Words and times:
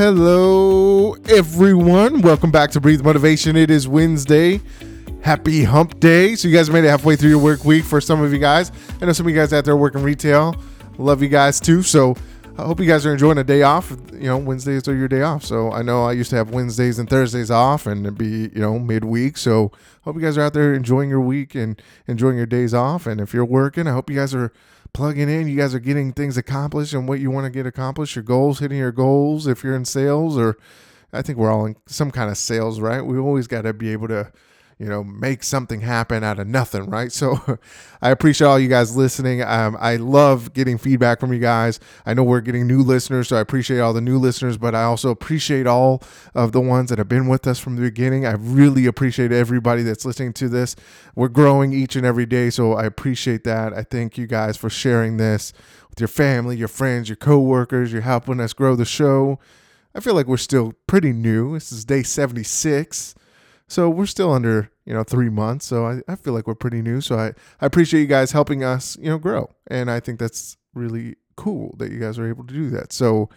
Hello, 0.00 1.12
everyone. 1.28 2.22
Welcome 2.22 2.50
back 2.50 2.70
to 2.70 2.80
Breathe 2.80 3.04
Motivation. 3.04 3.54
It 3.54 3.70
is 3.70 3.86
Wednesday. 3.86 4.58
Happy 5.20 5.62
hump 5.62 6.00
day. 6.00 6.34
So, 6.36 6.48
you 6.48 6.56
guys 6.56 6.70
made 6.70 6.84
it 6.84 6.88
halfway 6.88 7.16
through 7.16 7.28
your 7.28 7.38
work 7.38 7.66
week 7.66 7.84
for 7.84 8.00
some 8.00 8.22
of 8.22 8.32
you 8.32 8.38
guys. 8.38 8.72
I 8.98 9.04
know 9.04 9.12
some 9.12 9.26
of 9.26 9.30
you 9.30 9.36
guys 9.36 9.52
out 9.52 9.66
there 9.66 9.76
working 9.76 10.02
retail. 10.02 10.56
Love 10.96 11.22
you 11.22 11.28
guys 11.28 11.60
too. 11.60 11.82
So, 11.82 12.16
I 12.56 12.62
hope 12.62 12.80
you 12.80 12.86
guys 12.86 13.04
are 13.04 13.12
enjoying 13.12 13.36
a 13.36 13.44
day 13.44 13.60
off. 13.60 13.90
You 14.14 14.28
know, 14.28 14.38
Wednesdays 14.38 14.88
are 14.88 14.96
your 14.96 15.06
day 15.06 15.20
off. 15.20 15.44
So, 15.44 15.70
I 15.70 15.82
know 15.82 16.06
I 16.06 16.12
used 16.12 16.30
to 16.30 16.36
have 16.36 16.48
Wednesdays 16.48 16.98
and 16.98 17.06
Thursdays 17.06 17.50
off 17.50 17.86
and 17.86 18.06
it'd 18.06 18.16
be, 18.16 18.48
you 18.54 18.62
know, 18.62 18.78
midweek. 18.78 19.36
So, 19.36 19.70
hope 20.04 20.16
you 20.16 20.22
guys 20.22 20.38
are 20.38 20.42
out 20.42 20.54
there 20.54 20.72
enjoying 20.72 21.10
your 21.10 21.20
week 21.20 21.54
and 21.54 21.78
enjoying 22.06 22.38
your 22.38 22.46
days 22.46 22.72
off. 22.72 23.06
And 23.06 23.20
if 23.20 23.34
you're 23.34 23.44
working, 23.44 23.86
I 23.86 23.92
hope 23.92 24.08
you 24.08 24.16
guys 24.16 24.34
are 24.34 24.50
plugging 24.92 25.28
in. 25.28 25.48
You 25.48 25.56
guys 25.56 25.74
are 25.74 25.80
getting 25.80 26.12
things 26.12 26.36
accomplished 26.36 26.92
and 26.92 27.08
what 27.08 27.20
you 27.20 27.30
want 27.30 27.44
to 27.44 27.50
get 27.50 27.66
accomplished, 27.66 28.16
your 28.16 28.22
goals, 28.22 28.58
hitting 28.58 28.78
your 28.78 28.92
goals. 28.92 29.46
If 29.46 29.62
you're 29.64 29.76
in 29.76 29.84
sales, 29.84 30.36
or 30.36 30.56
I 31.12 31.22
think 31.22 31.38
we're 31.38 31.50
all 31.50 31.66
in 31.66 31.76
some 31.86 32.10
kind 32.10 32.30
of 32.30 32.36
sales, 32.36 32.80
right? 32.80 33.00
We 33.00 33.18
always 33.18 33.46
got 33.46 33.62
to 33.62 33.72
be 33.72 33.92
able 33.92 34.08
to, 34.08 34.32
you 34.80 34.86
know, 34.86 35.04
make 35.04 35.44
something 35.44 35.82
happen 35.82 36.24
out 36.24 36.38
of 36.38 36.46
nothing, 36.46 36.88
right? 36.88 37.12
So 37.12 37.38
I 38.02 38.08
appreciate 38.08 38.48
all 38.48 38.58
you 38.58 38.68
guys 38.68 38.96
listening. 38.96 39.42
Um, 39.42 39.76
I 39.78 39.96
love 39.96 40.54
getting 40.54 40.78
feedback 40.78 41.20
from 41.20 41.34
you 41.34 41.38
guys. 41.38 41.78
I 42.06 42.14
know 42.14 42.22
we're 42.22 42.40
getting 42.40 42.66
new 42.66 42.82
listeners, 42.82 43.28
so 43.28 43.36
I 43.36 43.40
appreciate 43.40 43.80
all 43.80 43.92
the 43.92 44.00
new 44.00 44.18
listeners, 44.18 44.56
but 44.56 44.74
I 44.74 44.84
also 44.84 45.10
appreciate 45.10 45.66
all 45.66 46.02
of 46.34 46.52
the 46.52 46.62
ones 46.62 46.88
that 46.88 46.96
have 46.96 47.10
been 47.10 47.28
with 47.28 47.46
us 47.46 47.58
from 47.58 47.76
the 47.76 47.82
beginning. 47.82 48.24
I 48.24 48.32
really 48.32 48.86
appreciate 48.86 49.32
everybody 49.32 49.82
that's 49.82 50.06
listening 50.06 50.32
to 50.34 50.48
this. 50.48 50.76
We're 51.14 51.28
growing 51.28 51.74
each 51.74 51.94
and 51.94 52.06
every 52.06 52.24
day, 52.24 52.48
so 52.48 52.72
I 52.72 52.86
appreciate 52.86 53.44
that. 53.44 53.74
I 53.74 53.82
thank 53.82 54.16
you 54.16 54.26
guys 54.26 54.56
for 54.56 54.70
sharing 54.70 55.18
this 55.18 55.52
with 55.90 56.00
your 56.00 56.08
family, 56.08 56.56
your 56.56 56.68
friends, 56.68 57.10
your 57.10 57.16
coworkers. 57.16 57.92
You're 57.92 58.00
helping 58.00 58.40
us 58.40 58.54
grow 58.54 58.76
the 58.76 58.86
show. 58.86 59.38
I 59.94 60.00
feel 60.00 60.14
like 60.14 60.26
we're 60.26 60.38
still 60.38 60.72
pretty 60.86 61.12
new. 61.12 61.52
This 61.52 61.70
is 61.70 61.84
day 61.84 62.02
76. 62.02 63.14
So 63.70 63.88
we're 63.88 64.06
still 64.06 64.32
under, 64.32 64.68
you 64.84 64.92
know, 64.92 65.04
three 65.04 65.28
months. 65.28 65.64
So 65.64 65.86
I, 65.86 66.00
I 66.08 66.16
feel 66.16 66.32
like 66.32 66.48
we're 66.48 66.56
pretty 66.56 66.82
new. 66.82 67.00
So 67.00 67.16
I, 67.16 67.28
I 67.60 67.66
appreciate 67.66 68.00
you 68.00 68.08
guys 68.08 68.32
helping 68.32 68.64
us, 68.64 68.98
you 69.00 69.08
know, 69.08 69.18
grow. 69.18 69.48
And 69.68 69.88
I 69.88 70.00
think 70.00 70.18
that's 70.18 70.56
really 70.74 71.14
cool 71.36 71.76
that 71.78 71.92
you 71.92 72.00
guys 72.00 72.18
are 72.18 72.28
able 72.28 72.44
to 72.44 72.52
do 72.52 72.68
that. 72.70 72.92
So 72.92 73.28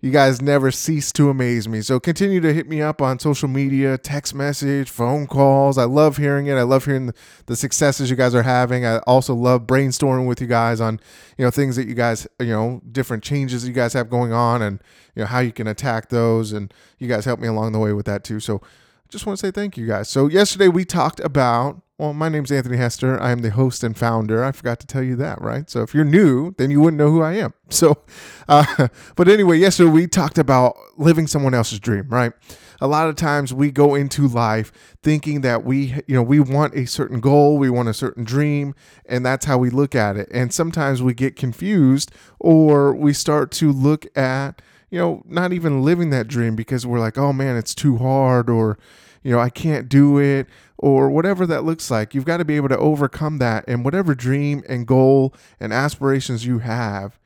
you 0.00 0.10
guys 0.10 0.42
never 0.42 0.72
cease 0.72 1.12
to 1.12 1.30
amaze 1.30 1.68
me. 1.68 1.82
So 1.82 2.00
continue 2.00 2.40
to 2.40 2.52
hit 2.52 2.68
me 2.68 2.82
up 2.82 3.00
on 3.00 3.20
social 3.20 3.46
media, 3.46 3.96
text 3.96 4.34
message, 4.34 4.90
phone 4.90 5.28
calls. 5.28 5.78
I 5.78 5.84
love 5.84 6.16
hearing 6.16 6.48
it. 6.48 6.54
I 6.54 6.62
love 6.62 6.84
hearing 6.86 7.12
the, 7.46 7.54
successes 7.54 8.10
you 8.10 8.16
guys 8.16 8.34
are 8.34 8.42
having. 8.42 8.84
I 8.84 8.98
also 9.00 9.36
love 9.36 9.68
brainstorming 9.68 10.26
with 10.26 10.40
you 10.40 10.48
guys 10.48 10.80
on, 10.80 10.98
you 11.38 11.44
know, 11.44 11.50
things 11.52 11.76
that 11.76 11.86
you 11.86 11.94
guys, 11.94 12.26
you 12.40 12.46
know, 12.46 12.80
different 12.90 13.22
changes 13.22 13.68
you 13.68 13.72
guys 13.72 13.92
have 13.92 14.10
going 14.10 14.32
on 14.32 14.62
and, 14.62 14.82
you 15.14 15.20
know, 15.20 15.26
how 15.26 15.38
you 15.38 15.52
can 15.52 15.68
attack 15.68 16.08
those. 16.08 16.52
And 16.52 16.74
you 16.98 17.06
guys 17.06 17.24
help 17.24 17.38
me 17.38 17.46
along 17.46 17.70
the 17.70 17.78
way 17.78 17.92
with 17.92 18.06
that 18.06 18.24
too. 18.24 18.40
So 18.40 18.62
just 19.10 19.26
want 19.26 19.38
to 19.38 19.46
say 19.46 19.50
thank 19.50 19.76
you 19.76 19.86
guys. 19.86 20.08
So 20.08 20.28
yesterday 20.28 20.68
we 20.68 20.84
talked 20.84 21.20
about 21.20 21.82
well, 22.00 22.14
my 22.14 22.30
name's 22.30 22.50
Anthony 22.50 22.78
Hester. 22.78 23.20
I 23.20 23.30
am 23.30 23.40
the 23.40 23.50
host 23.50 23.84
and 23.84 23.94
founder. 23.94 24.42
I 24.42 24.52
forgot 24.52 24.80
to 24.80 24.86
tell 24.86 25.02
you 25.02 25.16
that, 25.16 25.38
right? 25.42 25.68
So 25.68 25.82
if 25.82 25.92
you're 25.92 26.02
new, 26.02 26.54
then 26.56 26.70
you 26.70 26.80
wouldn't 26.80 26.96
know 26.96 27.10
who 27.10 27.20
I 27.20 27.34
am. 27.34 27.52
So, 27.68 27.98
uh, 28.48 28.88
but 29.16 29.28
anyway, 29.28 29.58
yesterday 29.58 29.90
we 29.90 30.06
talked 30.06 30.38
about 30.38 30.78
living 30.96 31.26
someone 31.26 31.52
else's 31.52 31.78
dream, 31.78 32.08
right? 32.08 32.32
A 32.80 32.86
lot 32.86 33.10
of 33.10 33.16
times 33.16 33.52
we 33.52 33.70
go 33.70 33.94
into 33.94 34.26
life 34.26 34.72
thinking 35.02 35.42
that 35.42 35.62
we, 35.62 35.94
you 36.06 36.14
know, 36.14 36.22
we 36.22 36.40
want 36.40 36.74
a 36.74 36.86
certain 36.86 37.20
goal, 37.20 37.58
we 37.58 37.68
want 37.68 37.90
a 37.90 37.94
certain 37.94 38.24
dream, 38.24 38.74
and 39.04 39.26
that's 39.26 39.44
how 39.44 39.58
we 39.58 39.68
look 39.68 39.94
at 39.94 40.16
it. 40.16 40.26
And 40.32 40.54
sometimes 40.54 41.02
we 41.02 41.12
get 41.12 41.36
confused 41.36 42.10
or 42.38 42.94
we 42.94 43.12
start 43.12 43.50
to 43.52 43.70
look 43.70 44.06
at 44.16 44.62
you 44.90 44.98
know, 44.98 45.22
not 45.26 45.52
even 45.52 45.82
living 45.82 46.10
that 46.10 46.28
dream 46.28 46.56
because 46.56 46.86
we're 46.86 47.00
like, 47.00 47.16
oh 47.16 47.32
man, 47.32 47.56
it's 47.56 47.74
too 47.74 47.96
hard 47.98 48.50
or, 48.50 48.78
you 49.22 49.30
know, 49.32 49.38
I 49.38 49.50
can't 49.50 49.88
do 49.88 50.18
it 50.18 50.46
or 50.78 51.10
whatever 51.10 51.46
that 51.46 51.64
looks 51.64 51.90
like. 51.90 52.14
You've 52.14 52.24
got 52.24 52.38
to 52.38 52.44
be 52.44 52.56
able 52.56 52.68
to 52.70 52.78
overcome 52.78 53.38
that 53.38 53.64
and 53.68 53.84
whatever 53.84 54.14
dream 54.14 54.62
and 54.68 54.86
goal 54.86 55.34
and 55.60 55.72
aspirations 55.72 56.44
you 56.44 56.58
have. 56.58 57.18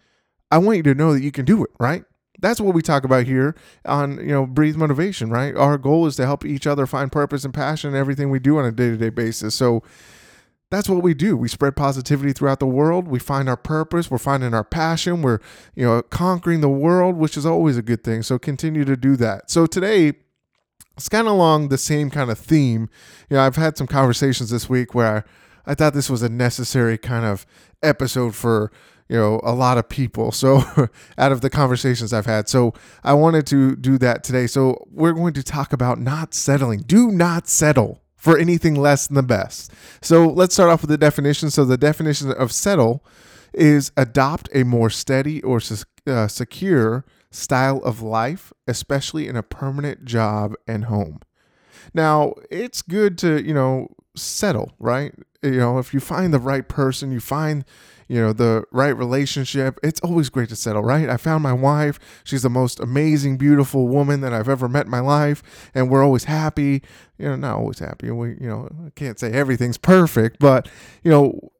I 0.51 0.59
want 0.59 0.77
you 0.77 0.83
to 0.85 0.95
know 0.95 1.13
that 1.13 1.23
you 1.23 1.33
can 1.33 1.45
do 1.45 1.65
it, 1.65 1.71
right? 1.81 2.05
That's 2.41 2.61
what 2.61 2.75
we 2.75 2.83
talk 2.83 3.05
about 3.05 3.25
here 3.25 3.57
on, 3.87 4.19
you 4.19 4.33
know, 4.33 4.45
Breathe 4.45 4.77
Motivation, 4.77 5.31
right? 5.31 5.57
Our 5.57 5.79
goal 5.79 6.07
is 6.07 6.17
to 6.17 6.27
help 6.27 6.45
each 6.45 6.67
other 6.67 6.87
find 6.87 7.11
purpose 7.11 7.45
and 7.45 7.55
passion 7.55 7.95
in 7.95 7.97
everything 7.97 8.29
we 8.29 8.39
do 8.39 8.59
on 8.59 8.65
a 8.65 8.73
day 8.73 8.91
to 8.91 8.97
day 8.97 9.09
basis. 9.09 9.55
So, 9.55 9.83
that's 10.71 10.89
what 10.89 11.03
we 11.03 11.15
do. 11.15 11.37
We 11.37 11.49
spread 11.49 11.77
positivity 11.77 12.33
throughout 12.33 12.59
the 12.59 12.67
world. 12.67 13.07
We 13.07 13.19
find 13.19 13.49
our 13.49 13.57
purpose. 13.57 14.11
We're 14.11 14.19
finding 14.19 14.55
our 14.55 14.65
passion. 14.65 15.23
We're, 15.23 15.39
you 15.75 15.85
know, 15.85 16.03
conquering 16.03 16.63
the 16.63 16.69
world, 16.69 17.17
which 17.17 17.37
is 17.37 17.47
always 17.47 17.77
a 17.77 17.83
good 17.83 18.03
thing. 18.03 18.23
So 18.23 18.39
continue 18.39 18.85
to 18.85 18.97
do 18.97 19.17
that. 19.17 19.51
So 19.51 19.67
today, 19.67 20.15
it's 20.97 21.09
kind 21.09 21.27
of 21.27 21.35
along 21.35 21.69
the 21.69 21.79
same 21.79 22.11
kind 22.11 22.31
of 22.31 22.39
theme. 22.39 22.89
You 23.29 23.37
know, 23.37 23.43
I've 23.43 23.57
had 23.57 23.77
some 23.77 23.87
conversations 23.87 24.51
this 24.51 24.69
week 24.69 24.95
where 24.95 25.25
I, 25.67 25.75
thought 25.75 25.95
this 25.95 26.11
was 26.11 26.23
a 26.23 26.29
necessary 26.29 26.99
kind 26.99 27.25
of 27.25 27.47
episode 27.83 28.35
for 28.35 28.71
you 29.09 29.17
know 29.17 29.41
a 29.45 29.53
lot 29.53 29.77
of 29.77 29.87
people 29.87 30.33
so 30.33 30.63
out 31.19 31.31
of 31.31 31.43
the 31.43 31.51
conversations 31.51 32.15
i've 32.15 32.25
had 32.25 32.49
so 32.49 32.73
i 33.03 33.13
wanted 33.13 33.47
to 33.47 33.77
do 33.77 33.99
that 33.99 34.25
today 34.25 34.47
so 34.47 34.83
we're 34.91 35.13
going 35.13 35.35
to 35.35 35.43
talk 35.43 35.75
about 35.75 36.01
not 36.01 36.33
settling 36.33 36.81
do 36.81 37.11
not 37.13 37.47
settle 37.47 38.01
for 38.25 38.39
anything 38.39 38.75
less 38.75 39.07
than 39.07 39.17
the 39.17 39.23
best. 39.23 39.71
So 40.01 40.27
let's 40.27 40.55
start 40.55 40.71
off 40.71 40.81
with 40.81 40.89
the 40.89 40.97
definition. 40.97 41.51
So 41.51 41.67
the 41.67 41.77
definition 41.77 42.33
of 42.33 42.53
settle 42.53 43.05
is 43.53 43.93
adopt 43.99 44.49
a 44.55 44.65
more 44.65 44.89
steady 44.89 45.43
or 45.43 45.61
uh, 46.07 46.27
secure 46.27 47.05
style 47.31 47.83
of 47.85 48.01
life, 48.01 48.51
especially 48.67 49.29
in 49.29 49.37
a 49.37 49.43
permanent 49.43 50.07
job 50.07 50.55
and 50.67 50.87
home. 50.87 51.21
Now, 51.93 52.33
it's 52.51 52.81
good 52.81 53.19
to, 53.19 53.45
you 53.45 53.53
know, 53.53 53.89
settle, 54.17 54.73
right? 54.79 55.12
You 55.43 55.59
know, 55.59 55.79
if 55.79 55.93
you 55.93 56.01
find 56.01 56.33
the 56.33 56.39
right 56.39 56.67
person, 56.67 57.12
you 57.12 57.21
find 57.21 57.62
you 58.09 58.21
know, 58.21 58.33
the 58.33 58.65
right 58.71 58.97
relationship. 58.97 59.79
It's 59.83 60.01
always 60.01 60.29
great 60.29 60.49
to 60.51 60.57
settle, 60.57 60.83
right? 60.83 61.09
I 61.09 61.17
found 61.17 61.43
my 61.43 61.53
wife. 61.53 61.99
She's 62.25 62.43
the 62.43 62.51
most 62.51 62.81
amazing, 62.81 63.37
beautiful 63.37 63.89
woman 63.89 64.21
that 64.21 64.33
I've 64.33 64.49
ever 64.49 64.69
met 64.69 64.87
in 64.87 64.91
my 64.91 65.01
life. 65.01 65.43
And 65.75 65.91
we're 65.91 66.05
always 66.05 66.25
happy. 66.25 66.83
You 67.19 67.29
know, 67.29 67.37
not 67.37 67.57
always 67.59 67.79
happy. 67.79 68.11
We, 68.11 68.31
you 68.41 68.49
know, 68.49 68.69
I 68.87 68.91
can't 68.91 69.19
say 69.19 69.33
everything's 69.33 69.79
perfect, 69.79 70.39
but, 70.41 70.69
you 71.03 71.11
know, 71.11 71.53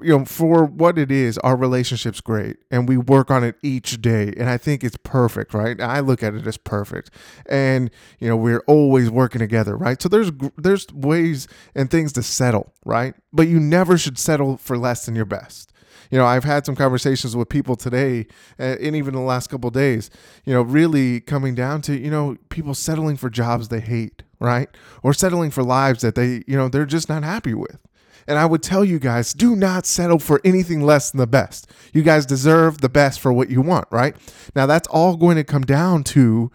you 0.00 0.18
know, 0.18 0.24
for 0.24 0.64
what 0.64 0.98
it 0.98 1.10
is, 1.10 1.38
our 1.38 1.56
relationship's 1.56 2.20
great 2.20 2.56
and 2.70 2.88
we 2.88 2.96
work 2.96 3.30
on 3.30 3.44
it 3.44 3.56
each 3.62 4.02
day. 4.02 4.32
And 4.36 4.48
I 4.50 4.58
think 4.58 4.82
it's 4.82 4.96
perfect, 5.02 5.54
right? 5.54 5.80
I 5.80 6.00
look 6.00 6.22
at 6.22 6.34
it 6.34 6.46
as 6.46 6.56
perfect. 6.56 7.10
And, 7.48 7.90
you 8.18 8.28
know, 8.28 8.36
we're 8.36 8.62
always 8.66 9.10
working 9.10 9.38
together, 9.38 9.76
right? 9.76 10.00
So 10.02 10.08
there's, 10.08 10.30
there's 10.56 10.86
ways 10.92 11.48
and 11.74 11.90
things 11.90 12.12
to 12.14 12.22
settle, 12.22 12.72
right? 12.84 13.14
But 13.32 13.48
you 13.48 13.60
never 13.60 13.96
should 13.96 14.18
settle 14.18 14.56
for 14.56 14.76
less 14.76 15.06
than 15.06 15.14
your 15.14 15.24
best. 15.24 15.72
You 16.10 16.18
know, 16.18 16.26
I've 16.26 16.44
had 16.44 16.66
some 16.66 16.76
conversations 16.76 17.34
with 17.34 17.48
people 17.48 17.76
today 17.76 18.26
uh, 18.58 18.76
and 18.80 18.94
even 18.94 19.14
the 19.14 19.20
last 19.20 19.48
couple 19.48 19.70
days, 19.70 20.10
you 20.44 20.52
know, 20.52 20.62
really 20.62 21.20
coming 21.20 21.54
down 21.54 21.82
to, 21.82 21.98
you 21.98 22.10
know, 22.10 22.36
people 22.50 22.74
settling 22.74 23.16
for 23.16 23.30
jobs 23.30 23.68
they 23.68 23.80
hate, 23.80 24.22
right? 24.38 24.68
Or 25.02 25.14
settling 25.14 25.50
for 25.50 25.62
lives 25.62 26.02
that 26.02 26.14
they, 26.14 26.44
you 26.46 26.56
know, 26.56 26.68
they're 26.68 26.86
just 26.86 27.08
not 27.08 27.22
happy 27.22 27.54
with. 27.54 27.78
And 28.26 28.38
I 28.38 28.46
would 28.46 28.62
tell 28.62 28.84
you 28.84 28.98
guys, 28.98 29.32
do 29.32 29.54
not 29.54 29.86
settle 29.86 30.18
for 30.18 30.40
anything 30.44 30.82
less 30.82 31.10
than 31.10 31.18
the 31.18 31.26
best. 31.26 31.70
You 31.92 32.02
guys 32.02 32.26
deserve 32.26 32.78
the 32.78 32.88
best 32.88 33.20
for 33.20 33.32
what 33.32 33.50
you 33.50 33.60
want, 33.60 33.86
right? 33.90 34.16
Now, 34.54 34.66
that's 34.66 34.88
all 34.88 35.16
going 35.16 35.36
to 35.36 35.44
come 35.44 35.62
down 35.62 36.04
to 36.04 36.50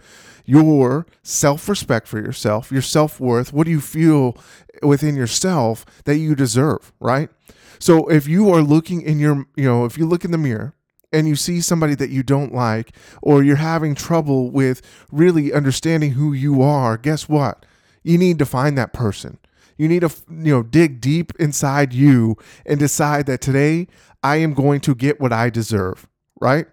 your 0.45 1.05
self 1.21 1.69
respect 1.69 2.07
for 2.07 2.17
yourself, 2.17 2.71
your 2.71 2.81
self 2.81 3.19
worth. 3.19 3.53
What 3.53 3.65
do 3.65 3.71
you 3.71 3.81
feel 3.81 4.35
within 4.81 5.15
yourself 5.15 5.85
that 6.05 6.17
you 6.17 6.33
deserve, 6.35 6.91
right? 6.99 7.29
So 7.79 8.07
if 8.07 8.27
you 8.27 8.49
are 8.49 8.61
looking 8.61 9.01
in 9.01 9.19
your, 9.19 9.45
you 9.55 9.65
know, 9.65 9.85
if 9.85 9.97
you 9.97 10.05
look 10.05 10.25
in 10.25 10.31
the 10.31 10.37
mirror 10.37 10.73
and 11.13 11.27
you 11.27 11.35
see 11.35 11.61
somebody 11.61 11.95
that 11.95 12.09
you 12.09 12.23
don't 12.23 12.53
like, 12.53 12.95
or 13.21 13.43
you're 13.43 13.55
having 13.55 13.95
trouble 13.95 14.51
with 14.51 14.81
really 15.11 15.53
understanding 15.53 16.11
who 16.11 16.33
you 16.33 16.61
are, 16.61 16.97
guess 16.97 17.29
what? 17.29 17.65
You 18.03 18.17
need 18.17 18.39
to 18.39 18.45
find 18.45 18.77
that 18.77 18.93
person. 18.93 19.37
You 19.79 19.87
need 19.87 20.01
to, 20.01 20.11
you 20.29 20.53
know, 20.53 20.61
dig 20.61 21.01
deep 21.01 21.31
inside 21.39 21.93
you 21.93 22.35
and 22.65 22.79
decide 22.79 23.25
that 23.27 23.41
today 23.41 23.87
I 24.21 24.35
am 24.35 24.53
going 24.53 24.81
to 24.81 24.93
get 24.93 25.21
what 25.21 25.33
I 25.33 25.49
deserve, 25.49 26.07
right? 26.39 26.67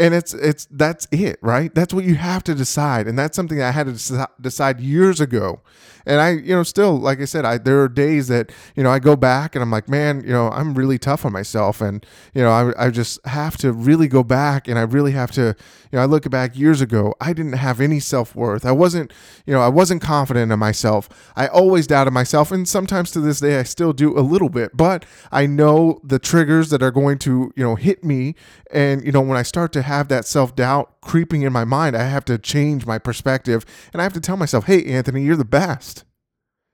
And 0.00 0.14
it's 0.14 0.32
it's 0.32 0.66
that's 0.70 1.08
it, 1.10 1.38
right? 1.42 1.74
That's 1.74 1.92
what 1.92 2.04
you 2.04 2.14
have 2.14 2.44
to 2.44 2.54
decide, 2.54 3.08
and 3.08 3.18
that's 3.18 3.34
something 3.34 3.60
I 3.60 3.72
had 3.72 3.86
to 3.92 4.28
decide 4.40 4.80
years 4.80 5.20
ago. 5.20 5.60
And 6.06 6.22
I, 6.22 6.30
you 6.30 6.54
know, 6.54 6.62
still, 6.62 6.96
like 6.98 7.20
I 7.20 7.26
said, 7.26 7.44
I 7.44 7.58
there 7.58 7.82
are 7.82 7.88
days 7.88 8.28
that 8.28 8.50
you 8.74 8.82
know 8.82 8.90
I 8.90 8.98
go 8.98 9.14
back 9.14 9.54
and 9.54 9.62
I'm 9.62 9.70
like, 9.70 9.88
man, 9.90 10.22
you 10.22 10.30
know, 10.30 10.48
I'm 10.50 10.74
really 10.74 10.98
tough 10.98 11.26
on 11.26 11.32
myself, 11.32 11.80
and 11.80 12.04
you 12.32 12.42
know, 12.42 12.50
I, 12.50 12.86
I 12.86 12.90
just 12.90 13.24
have 13.26 13.58
to 13.58 13.72
really 13.72 14.08
go 14.08 14.22
back, 14.22 14.68
and 14.68 14.78
I 14.78 14.82
really 14.82 15.12
have 15.12 15.30
to, 15.32 15.54
you 15.92 15.96
know, 15.96 16.00
I 16.00 16.06
look 16.06 16.28
back 16.30 16.56
years 16.56 16.80
ago, 16.80 17.14
I 17.20 17.32
didn't 17.34 17.54
have 17.54 17.80
any 17.80 18.00
self 18.00 18.34
worth. 18.34 18.64
I 18.64 18.72
wasn't, 18.72 19.12
you 19.46 19.52
know, 19.52 19.60
I 19.60 19.68
wasn't 19.68 20.00
confident 20.00 20.50
in 20.50 20.58
myself. 20.58 21.08
I 21.36 21.46
always 21.48 21.86
doubted 21.86 22.12
myself, 22.12 22.50
and 22.50 22.66
sometimes 22.66 23.10
to 23.12 23.20
this 23.20 23.40
day 23.40 23.58
I 23.58 23.64
still 23.64 23.92
do 23.92 24.18
a 24.18 24.22
little 24.22 24.48
bit, 24.48 24.76
but 24.76 25.04
I 25.30 25.46
know 25.46 26.00
the 26.02 26.18
triggers 26.18 26.70
that 26.70 26.82
are 26.82 26.92
going 26.92 27.18
to, 27.18 27.52
you 27.54 27.64
know, 27.64 27.74
hit 27.74 28.02
me, 28.02 28.34
and 28.70 29.04
you 29.04 29.12
know, 29.12 29.20
when 29.20 29.36
I 29.36 29.42
start 29.42 29.72
to 29.72 29.82
have 29.88 30.08
that 30.08 30.26
self 30.26 30.54
doubt 30.54 31.00
creeping 31.00 31.42
in 31.42 31.52
my 31.52 31.64
mind, 31.64 31.96
I 31.96 32.04
have 32.04 32.24
to 32.26 32.38
change 32.38 32.86
my 32.86 32.98
perspective 32.98 33.64
and 33.92 34.00
I 34.00 34.04
have 34.04 34.12
to 34.12 34.20
tell 34.20 34.36
myself, 34.36 34.66
hey, 34.66 34.84
Anthony, 34.84 35.22
you're 35.22 35.36
the 35.36 35.44
best. 35.44 36.04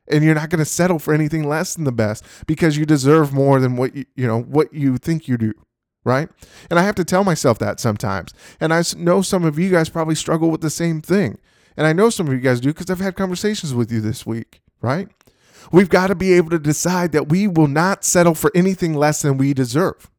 And 0.07 0.23
you're 0.23 0.35
not 0.35 0.51
going 0.51 0.59
to 0.59 0.67
settle 0.67 0.99
for 0.99 1.15
anything 1.15 1.49
less 1.49 1.75
than 1.75 1.85
the 1.85 1.93
best 1.93 2.27
because 2.47 2.77
you 2.77 2.85
deserve 2.85 3.33
more 3.33 3.59
than 3.59 3.77
what 3.77 3.97
you, 3.97 4.05
you 4.15 4.27
know, 4.27 4.43
what 4.43 4.75
you 4.75 4.99
think 4.99 5.27
you 5.27 5.39
do. 5.39 5.55
Right. 6.05 6.29
And 6.69 6.79
I 6.79 6.83
have 6.83 6.97
to 6.97 7.05
tell 7.05 7.25
myself 7.25 7.59
that 7.61 7.81
sometimes. 7.81 8.35
And 8.61 8.75
I 8.75 8.83
know 8.99 9.23
some 9.23 9.45
of 9.45 9.59
you 9.59 9.71
guys 9.71 9.89
probably 9.89 10.15
struggle 10.15 10.51
with 10.51 10.61
the 10.61 10.69
same 10.69 11.01
thing. 11.01 11.39
And 11.75 11.87
I 11.87 11.95
know 11.95 12.11
some 12.11 12.27
of 12.27 12.35
you 12.35 12.41
guys 12.41 12.61
do 12.61 12.69
because 12.69 12.91
I've 12.91 13.01
had 13.01 13.17
conversations 13.17 13.73
with 13.73 13.91
you 13.91 14.03
this 14.03 14.27
week. 14.27 14.61
Right. 14.83 15.09
We've 15.73 15.89
got 15.89 16.09
to 16.09 16.15
be 16.15 16.35
able 16.35 16.51
to 16.51 16.59
decide 16.59 17.13
that 17.13 17.31
we 17.31 17.49
will 17.49 17.69
not 17.69 18.05
settle 18.05 18.35
for 18.35 18.53
anything 18.55 18.93
less 18.93 19.23
than 19.23 19.39
we 19.39 19.55
deserve. 19.55 20.11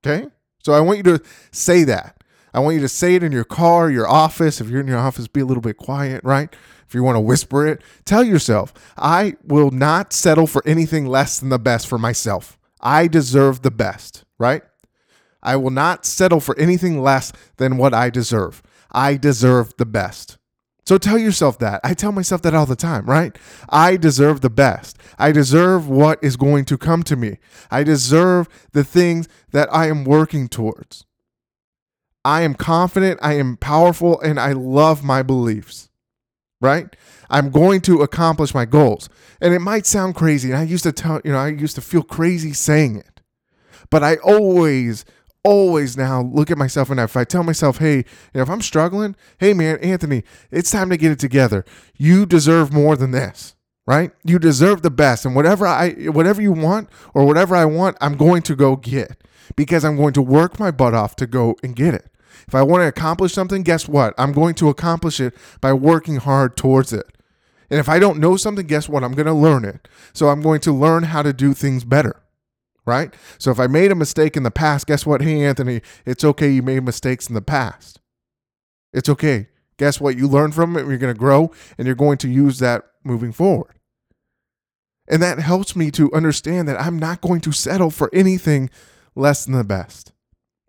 Okay. 0.00 0.28
So 0.66 0.72
I 0.72 0.80
want 0.80 0.96
you 0.96 1.04
to 1.04 1.22
say 1.52 1.84
that. 1.84 2.24
I 2.52 2.58
want 2.58 2.74
you 2.74 2.80
to 2.80 2.88
say 2.88 3.14
it 3.14 3.22
in 3.22 3.30
your 3.30 3.44
car, 3.44 3.88
your 3.88 4.08
office. 4.08 4.60
If 4.60 4.68
you're 4.68 4.80
in 4.80 4.88
your 4.88 4.98
office, 4.98 5.28
be 5.28 5.38
a 5.38 5.44
little 5.44 5.60
bit 5.60 5.76
quiet, 5.76 6.24
right? 6.24 6.52
If 6.88 6.92
you 6.92 7.04
want 7.04 7.14
to 7.14 7.20
whisper 7.20 7.64
it, 7.64 7.82
tell 8.04 8.24
yourself, 8.24 8.74
I 8.96 9.36
will 9.44 9.70
not 9.70 10.12
settle 10.12 10.48
for 10.48 10.66
anything 10.66 11.06
less 11.06 11.38
than 11.38 11.50
the 11.50 11.60
best 11.60 11.86
for 11.86 11.98
myself. 11.98 12.58
I 12.80 13.06
deserve 13.06 13.62
the 13.62 13.70
best, 13.70 14.24
right? 14.40 14.64
I 15.40 15.54
will 15.54 15.70
not 15.70 16.04
settle 16.04 16.40
for 16.40 16.58
anything 16.58 17.00
less 17.00 17.32
than 17.58 17.76
what 17.76 17.94
I 17.94 18.10
deserve. 18.10 18.60
I 18.90 19.16
deserve 19.16 19.72
the 19.76 19.86
best. 19.86 20.36
So 20.86 20.98
tell 20.98 21.18
yourself 21.18 21.58
that. 21.58 21.80
I 21.82 21.94
tell 21.94 22.12
myself 22.12 22.42
that 22.42 22.54
all 22.54 22.66
the 22.66 22.76
time, 22.76 23.06
right? 23.06 23.36
I 23.68 23.96
deserve 23.96 24.40
the 24.40 24.50
best. 24.50 24.96
I 25.18 25.32
deserve 25.32 25.88
what 25.88 26.22
is 26.22 26.36
going 26.36 26.64
to 26.66 26.78
come 26.78 27.02
to 27.04 27.16
me. 27.16 27.38
I 27.70 27.82
deserve 27.82 28.48
the 28.72 28.84
things 28.84 29.28
that 29.50 29.72
I 29.72 29.88
am 29.88 30.04
working 30.04 30.48
towards. 30.48 31.04
I 32.24 32.42
am 32.42 32.54
confident, 32.54 33.18
I 33.22 33.34
am 33.34 33.56
powerful, 33.56 34.20
and 34.20 34.38
I 34.38 34.52
love 34.52 35.04
my 35.04 35.22
beliefs, 35.22 35.90
right? 36.60 36.94
I'm 37.30 37.50
going 37.50 37.80
to 37.82 38.02
accomplish 38.02 38.54
my 38.54 38.64
goals. 38.64 39.08
And 39.40 39.54
it 39.54 39.60
might 39.60 39.86
sound 39.86 40.14
crazy. 40.14 40.50
And 40.50 40.58
I 40.58 40.62
used 40.62 40.84
to 40.84 40.92
tell, 40.92 41.20
you 41.24 41.32
know, 41.32 41.38
I 41.38 41.48
used 41.48 41.74
to 41.76 41.80
feel 41.80 42.02
crazy 42.02 42.52
saying 42.52 42.96
it, 42.96 43.20
but 43.90 44.04
I 44.04 44.16
always 44.16 45.04
always 45.46 45.96
now 45.96 46.22
look 46.22 46.50
at 46.50 46.58
myself 46.58 46.90
and 46.90 46.98
if 46.98 47.16
I 47.16 47.24
tell 47.24 47.44
myself, 47.44 47.78
hey, 47.78 48.04
if 48.34 48.50
I'm 48.50 48.60
struggling, 48.60 49.14
hey 49.38 49.54
man, 49.54 49.78
Anthony, 49.78 50.24
it's 50.50 50.70
time 50.70 50.90
to 50.90 50.96
get 50.96 51.12
it 51.12 51.18
together. 51.18 51.64
You 51.96 52.26
deserve 52.26 52.72
more 52.72 52.96
than 52.96 53.12
this, 53.12 53.54
right? 53.86 54.10
You 54.24 54.38
deserve 54.38 54.82
the 54.82 54.90
best. 54.90 55.24
And 55.24 55.36
whatever 55.36 55.66
I 55.66 55.92
whatever 56.06 56.42
you 56.42 56.52
want 56.52 56.88
or 57.14 57.24
whatever 57.24 57.54
I 57.54 57.64
want, 57.64 57.96
I'm 58.00 58.16
going 58.16 58.42
to 58.42 58.56
go 58.56 58.76
get 58.76 59.22
because 59.54 59.84
I'm 59.84 59.96
going 59.96 60.14
to 60.14 60.22
work 60.22 60.58
my 60.58 60.72
butt 60.72 60.94
off 60.94 61.14
to 61.16 61.26
go 61.26 61.56
and 61.62 61.76
get 61.76 61.94
it. 61.94 62.10
If 62.48 62.54
I 62.54 62.62
want 62.62 62.82
to 62.82 62.88
accomplish 62.88 63.32
something, 63.32 63.62
guess 63.62 63.88
what? 63.88 64.14
I'm 64.18 64.32
going 64.32 64.54
to 64.56 64.68
accomplish 64.68 65.20
it 65.20 65.34
by 65.60 65.72
working 65.72 66.16
hard 66.16 66.56
towards 66.56 66.92
it. 66.92 67.06
And 67.70 67.80
if 67.80 67.88
I 67.88 67.98
don't 67.98 68.20
know 68.20 68.36
something, 68.36 68.66
guess 68.66 68.88
what? 68.88 69.02
I'm 69.02 69.14
going 69.14 69.26
to 69.26 69.32
learn 69.32 69.64
it. 69.64 69.88
So 70.12 70.28
I'm 70.28 70.40
going 70.40 70.60
to 70.60 70.72
learn 70.72 71.04
how 71.04 71.22
to 71.22 71.32
do 71.32 71.54
things 71.54 71.84
better 71.84 72.22
right? 72.86 73.12
So 73.38 73.50
if 73.50 73.58
I 73.60 73.66
made 73.66 73.90
a 73.90 73.96
mistake 73.96 74.36
in 74.36 74.44
the 74.44 74.50
past, 74.50 74.86
guess 74.86 75.04
what? 75.04 75.20
Hey, 75.20 75.44
Anthony, 75.44 75.82
it's 76.06 76.24
okay. 76.24 76.50
You 76.50 76.62
made 76.62 76.84
mistakes 76.84 77.28
in 77.28 77.34
the 77.34 77.42
past. 77.42 78.00
It's 78.92 79.08
okay. 79.08 79.48
Guess 79.76 80.00
what? 80.00 80.16
You 80.16 80.28
learn 80.28 80.52
from 80.52 80.76
it. 80.76 80.86
You're 80.86 80.96
going 80.96 81.12
to 81.12 81.18
grow 81.18 81.50
and 81.76 81.86
you're 81.86 81.94
going 81.94 82.18
to 82.18 82.28
use 82.28 82.60
that 82.60 82.84
moving 83.04 83.32
forward. 83.32 83.74
And 85.08 85.22
that 85.22 85.38
helps 85.38 85.76
me 85.76 85.90
to 85.92 86.12
understand 86.12 86.66
that 86.68 86.80
I'm 86.80 86.98
not 86.98 87.20
going 87.20 87.40
to 87.42 87.52
settle 87.52 87.90
for 87.90 88.10
anything 88.12 88.70
less 89.14 89.44
than 89.44 89.56
the 89.56 89.64
best. 89.64 90.12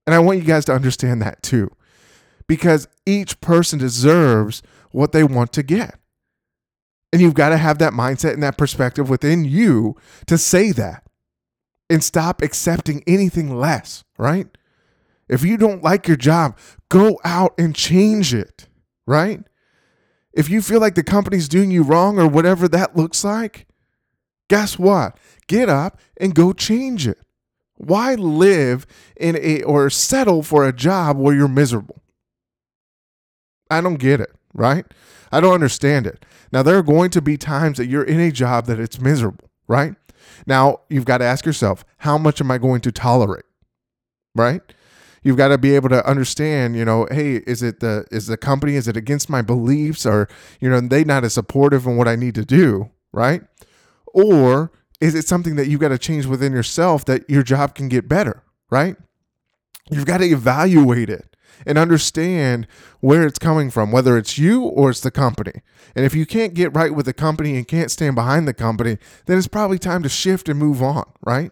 And 0.05 0.13
I 0.13 0.19
want 0.19 0.39
you 0.39 0.45
guys 0.45 0.65
to 0.65 0.73
understand 0.73 1.21
that 1.21 1.41
too, 1.41 1.71
because 2.47 2.87
each 3.05 3.39
person 3.41 3.79
deserves 3.79 4.61
what 4.91 5.11
they 5.11 5.23
want 5.23 5.53
to 5.53 5.63
get. 5.63 5.99
And 7.11 7.21
you've 7.21 7.33
got 7.33 7.49
to 7.49 7.57
have 7.57 7.79
that 7.79 7.93
mindset 7.93 8.33
and 8.33 8.43
that 8.43 8.57
perspective 8.57 9.09
within 9.09 9.45
you 9.45 9.95
to 10.27 10.37
say 10.37 10.71
that 10.73 11.06
and 11.89 12.03
stop 12.03 12.41
accepting 12.41 13.03
anything 13.07 13.55
less, 13.57 14.03
right? 14.17 14.47
If 15.29 15.43
you 15.43 15.57
don't 15.57 15.83
like 15.83 16.07
your 16.07 16.17
job, 16.17 16.57
go 16.89 17.19
out 17.23 17.53
and 17.57 17.75
change 17.75 18.33
it, 18.33 18.67
right? 19.05 19.41
If 20.33 20.49
you 20.49 20.61
feel 20.61 20.79
like 20.79 20.95
the 20.95 21.03
company's 21.03 21.49
doing 21.49 21.71
you 21.71 21.83
wrong 21.83 22.19
or 22.19 22.27
whatever 22.27 22.67
that 22.67 22.95
looks 22.95 23.23
like, 23.23 23.67
guess 24.49 24.77
what? 24.77 25.17
Get 25.47 25.69
up 25.69 25.99
and 26.19 26.35
go 26.35 26.53
change 26.53 27.07
it. 27.07 27.19
Why 27.75 28.15
live 28.15 28.85
in 29.15 29.37
a 29.37 29.61
or 29.63 29.89
settle 29.89 30.43
for 30.43 30.67
a 30.67 30.73
job 30.73 31.17
where 31.17 31.35
you're 31.35 31.47
miserable? 31.47 32.01
I 33.69 33.81
don't 33.81 33.95
get 33.95 34.19
it, 34.21 34.31
right? 34.53 34.85
I 35.31 35.41
don't 35.41 35.53
understand 35.53 36.07
it. 36.07 36.25
Now, 36.51 36.63
there 36.63 36.77
are 36.77 36.83
going 36.83 37.09
to 37.11 37.21
be 37.21 37.37
times 37.37 37.77
that 37.77 37.87
you're 37.87 38.03
in 38.03 38.19
a 38.19 38.31
job 38.31 38.65
that 38.65 38.79
it's 38.79 38.99
miserable, 38.99 39.49
right? 39.67 39.95
Now, 40.45 40.81
you've 40.89 41.05
got 41.05 41.19
to 41.19 41.25
ask 41.25 41.45
yourself, 41.45 41.83
how 41.99 42.17
much 42.17 42.41
am 42.41 42.51
I 42.51 42.57
going 42.57 42.81
to 42.81 42.91
tolerate? 42.91 43.45
Right? 44.35 44.61
You've 45.23 45.37
got 45.37 45.49
to 45.49 45.57
be 45.57 45.75
able 45.75 45.89
to 45.89 46.07
understand, 46.07 46.75
you 46.75 46.85
know, 46.85 47.07
hey, 47.11 47.37
is 47.47 47.63
it 47.63 47.79
the 47.79 48.05
is 48.11 48.27
the 48.27 48.37
company 48.37 48.75
is 48.75 48.87
it 48.87 48.95
against 48.95 49.29
my 49.29 49.41
beliefs 49.41 50.05
or 50.05 50.29
you 50.61 50.69
know, 50.69 50.79
they 50.79 51.03
not 51.03 51.23
as 51.23 51.33
supportive 51.33 51.85
in 51.85 51.97
what 51.97 52.07
I 52.07 52.15
need 52.15 52.35
to 52.35 52.45
do, 52.45 52.91
right? 53.11 53.41
Or 54.13 54.71
is 55.01 55.15
it 55.15 55.27
something 55.27 55.55
that 55.55 55.67
you've 55.67 55.81
got 55.81 55.89
to 55.89 55.97
change 55.97 56.25
within 56.25 56.53
yourself 56.53 57.05
that 57.05 57.29
your 57.29 57.43
job 57.43 57.75
can 57.75 57.89
get 57.89 58.07
better, 58.07 58.43
right? 58.69 58.95
You've 59.89 60.05
got 60.05 60.17
to 60.19 60.25
evaluate 60.25 61.09
it 61.09 61.35
and 61.65 61.77
understand 61.77 62.67
where 62.99 63.25
it's 63.25 63.39
coming 63.39 63.69
from, 63.69 63.91
whether 63.91 64.17
it's 64.17 64.37
you 64.37 64.63
or 64.63 64.89
it's 64.89 65.01
the 65.01 65.11
company. 65.11 65.61
And 65.95 66.05
if 66.05 66.13
you 66.13 66.25
can't 66.25 66.53
get 66.53 66.75
right 66.75 66.93
with 66.93 67.05
the 67.05 67.13
company 67.13 67.55
and 67.55 67.67
can't 67.67 67.91
stand 67.91 68.15
behind 68.15 68.47
the 68.47 68.53
company, 68.53 68.97
then 69.25 69.37
it's 69.37 69.47
probably 69.47 69.79
time 69.79 70.03
to 70.03 70.09
shift 70.09 70.49
and 70.49 70.59
move 70.59 70.81
on, 70.81 71.05
right? 71.25 71.51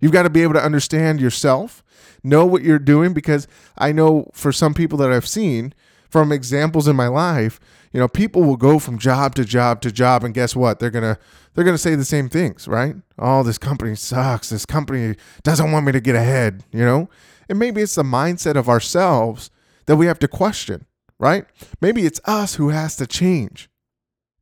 You've 0.00 0.12
got 0.12 0.24
to 0.24 0.30
be 0.30 0.42
able 0.42 0.54
to 0.54 0.62
understand 0.62 1.20
yourself, 1.20 1.82
know 2.22 2.44
what 2.44 2.62
you're 2.62 2.78
doing, 2.78 3.14
because 3.14 3.48
I 3.78 3.92
know 3.92 4.30
for 4.34 4.52
some 4.52 4.74
people 4.74 4.98
that 4.98 5.10
I've 5.10 5.26
seen 5.26 5.72
from 6.10 6.30
examples 6.30 6.86
in 6.86 6.94
my 6.94 7.08
life, 7.08 7.58
you 7.92 8.00
know, 8.00 8.08
people 8.08 8.42
will 8.42 8.56
go 8.56 8.78
from 8.78 8.98
job 8.98 9.34
to 9.36 9.44
job 9.44 9.80
to 9.82 9.90
job, 9.90 10.24
and 10.24 10.34
guess 10.34 10.54
what? 10.54 10.78
They're 10.78 10.90
gonna 10.90 11.16
they're 11.54 11.64
gonna 11.64 11.78
say 11.78 11.94
the 11.94 12.04
same 12.04 12.28
things, 12.28 12.68
right? 12.68 12.96
Oh, 13.18 13.42
this 13.42 13.56
company 13.56 13.94
sucks. 13.94 14.50
This 14.50 14.66
company 14.66 15.16
doesn't 15.42 15.72
want 15.72 15.86
me 15.86 15.92
to 15.92 16.00
get 16.00 16.16
ahead, 16.16 16.64
you 16.72 16.84
know. 16.84 17.08
And 17.48 17.58
maybe 17.58 17.82
it's 17.82 17.94
the 17.94 18.02
mindset 18.02 18.56
of 18.56 18.68
ourselves 18.68 19.50
that 19.86 19.96
we 19.96 20.06
have 20.06 20.18
to 20.20 20.28
question, 20.28 20.86
right? 21.18 21.46
Maybe 21.80 22.06
it's 22.06 22.20
us 22.24 22.54
who 22.54 22.70
has 22.70 22.96
to 22.96 23.06
change. 23.06 23.68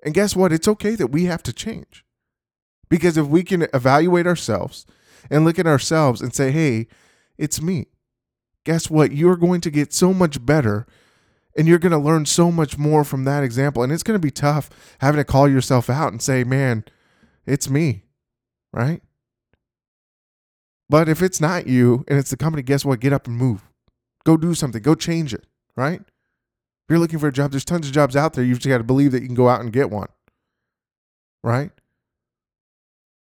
And 0.05 0.15
guess 0.15 0.35
what? 0.35 0.53
It's 0.53 0.69
okay 0.69 0.95
that 0.97 1.09
we 1.09 1.25
have 1.25 1.43
to 1.45 1.53
change. 1.53 2.05
Because 2.89 3.17
if 3.17 3.27
we 3.27 3.43
can 3.43 3.67
evaluate 3.73 4.27
ourselves 4.27 4.85
and 5.31 5.45
look 5.45 5.59
at 5.59 5.67
ourselves 5.67 6.21
and 6.21 6.35
say, 6.35 6.51
hey, 6.51 6.89
it's 7.39 7.63
me, 7.63 7.87
guess 8.65 8.91
what? 8.91 9.13
You're 9.13 9.37
going 9.37 9.61
to 9.63 9.71
get 9.71 9.93
so 9.93 10.13
much 10.13 10.45
better 10.45 10.87
and 11.57 11.69
you're 11.69 11.79
going 11.79 11.93
to 11.93 11.99
learn 11.99 12.27
so 12.27 12.51
much 12.51 12.79
more 12.79 13.05
from 13.05 13.25
that 13.25 13.45
example. 13.45 13.83
And 13.83 13.93
it's 13.93 14.03
going 14.03 14.19
to 14.19 14.25
be 14.25 14.31
tough 14.31 14.71
having 15.01 15.19
to 15.19 15.25
call 15.25 15.49
yourself 15.49 15.91
out 15.91 16.13
and 16.13 16.21
say, 16.21 16.45
man, 16.45 16.85
it's 17.47 17.69
me, 17.69 18.05
right? 18.73 19.03
But 20.93 21.09
if 21.09 21.23
it's 21.23 21.41
not 21.41 21.67
you 21.67 22.05
and 22.07 22.19
it's 22.19 22.29
the 22.29 22.37
company, 22.37 22.63
guess 22.63 22.85
what? 22.85 23.01
Get 23.01 23.15
up 23.15 23.27
and 23.27 23.35
move. 23.35 23.63
Go 24.27 24.37
do 24.37 24.55
something. 24.55 24.83
Go 24.83 24.95
change 24.95 25.33
it, 25.33 25.47
right? 25.75 26.03
If 26.03 26.91
you're 26.91 26.99
looking 26.99 27.19
for 27.19 27.29
a 27.29 27.33
job, 27.33 27.51
there's 27.51 27.65
tons 27.65 27.87
of 27.87 27.95
jobs 27.95 28.15
out 28.15 28.35
there. 28.35 28.45
You've 28.45 28.59
just 28.59 28.69
got 28.69 28.77
to 28.77 28.85
believe 28.85 29.11
that 29.13 29.23
you 29.23 29.27
can 29.27 29.35
go 29.35 29.49
out 29.49 29.63
and 29.63 29.73
get 29.73 29.89
one, 29.89 30.11
right? 31.43 31.71